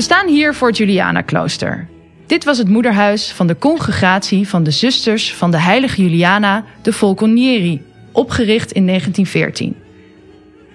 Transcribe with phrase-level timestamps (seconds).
[0.00, 1.88] We staan hier voor het Juliana-klooster.
[2.26, 6.92] Dit was het moederhuis van de congregatie van de zusters van de heilige Juliana de
[6.92, 9.76] Volconieri, opgericht in 1914.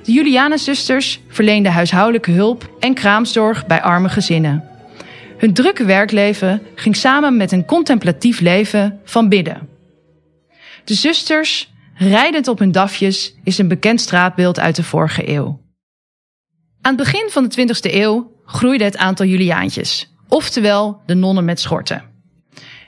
[0.03, 4.63] De Juliana-zusters verleenden huishoudelijke hulp en kraamzorg bij arme gezinnen.
[5.37, 9.69] Hun drukke werkleven ging samen met een contemplatief leven van bidden.
[10.83, 15.59] De zusters, rijdend op hun dafjes, is een bekend straatbeeld uit de vorige eeuw.
[16.81, 21.59] Aan het begin van de 20e eeuw groeide het aantal Juliaantjes, oftewel de nonnen met
[21.59, 22.03] schorten.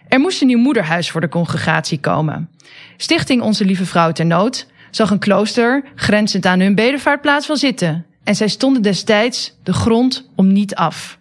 [0.07, 2.49] Er moest een nieuw moederhuis voor de congregatie komen.
[2.98, 8.05] Stichting Onze Lieve Vrouw ter Nood zag een klooster grenzend aan hun bedevaartplaats wel zitten
[8.23, 11.20] en zij stonden destijds de grond om niet af.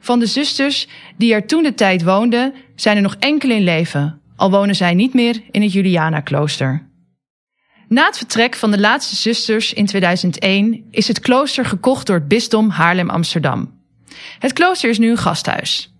[0.00, 4.20] Van de zusters die er toen de tijd woonden, zijn er nog enkele in leven,
[4.36, 6.90] al wonen zij niet meer in het Juliana-klooster.
[7.92, 12.28] Na het vertrek van de laatste zusters in 2001 is het klooster gekocht door het
[12.28, 13.70] bisdom Haarlem-Amsterdam.
[14.38, 15.94] Het klooster is nu een gasthuis.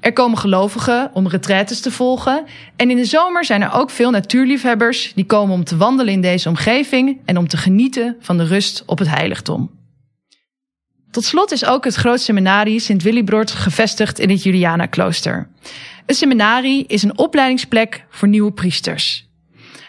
[0.00, 2.44] Er komen gelovigen om retraites te volgen
[2.76, 6.20] en in de zomer zijn er ook veel natuurliefhebbers die komen om te wandelen in
[6.20, 9.70] deze omgeving en om te genieten van de rust op het heiligdom.
[11.10, 15.48] Tot slot is ook het groot seminarie Sint Willibrord gevestigd in het Juliana-klooster.
[16.06, 19.32] Een seminarie is een opleidingsplek voor nieuwe priesters.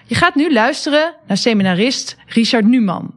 [0.07, 3.13] Je gaat nu luisteren naar seminarist Richard Numan.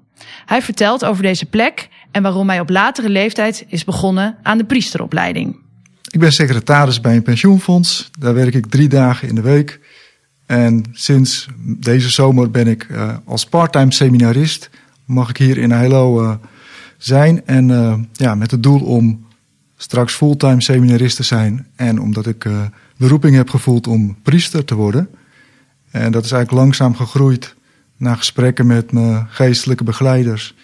[0.47, 4.64] Hij vertelt over deze plek en waarom hij op latere leeftijd is begonnen aan de
[4.64, 5.56] priesteropleiding.
[6.11, 8.11] Ik ben secretaris bij een pensioenfonds.
[8.19, 9.80] Daar werk ik drie dagen in de week.
[10.47, 14.70] En sinds deze zomer ben ik uh, als parttime seminarist.
[15.05, 16.34] Mag ik hier in Heilo uh,
[16.98, 17.47] zijn.
[17.47, 19.27] En uh, ja, met het doel om
[19.77, 21.67] straks fulltime seminarist te zijn.
[21.77, 22.42] En omdat ik
[22.97, 25.08] de roeping heb gevoeld om priester te worden.
[25.99, 27.55] En dat is eigenlijk langzaam gegroeid
[27.97, 30.55] na gesprekken met mijn geestelijke begeleiders.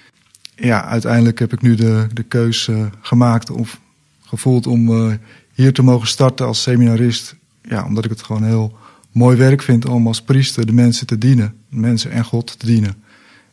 [0.57, 3.81] Ja, uiteindelijk heb ik nu de, de keus uh, gemaakt of
[4.21, 5.15] gevoeld om uh,
[5.55, 7.37] hier te mogen starten als seminarist.
[7.63, 8.77] Ja, omdat ik het gewoon heel
[9.13, 11.55] mooi werk vind om als priester de mensen te dienen.
[11.69, 12.95] Mensen en God te dienen.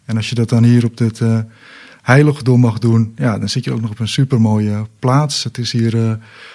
[0.05, 1.39] En als je dat dan hier op dit uh,
[2.01, 5.43] heiligdom mag doen, ja, dan zit je ook nog op een supermooie plaats.
[5.43, 6.09] Het is hier, uh,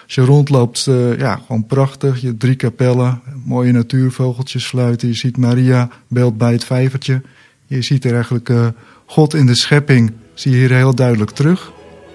[0.05, 2.21] als je rondloopt, uh, ja, gewoon prachtig.
[2.21, 5.09] Je drie kapellen, mooie natuurvogeltjes fluiten.
[5.09, 7.23] Je ziet Maria beeld bij het vijvertje.
[7.67, 8.67] Je ziet er eigenlijk uh,
[9.07, 11.73] God in de schepping, zie je hier heel duidelijk terug.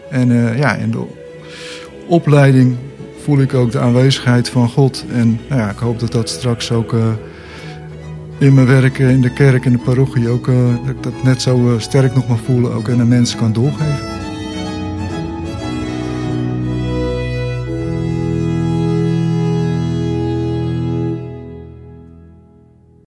[0.09, 1.06] En ja, in de
[2.08, 2.75] opleiding
[3.24, 5.06] voel ik ook de aanwezigheid van God.
[5.12, 6.96] En nou ja, ik hoop dat dat straks ook
[8.41, 11.41] in mijn werk in de kerk en de parochie ook uh, dat ik dat net
[11.41, 14.31] zo uh, sterk nog mag voelen, ook aan de mensen kan doorgeven.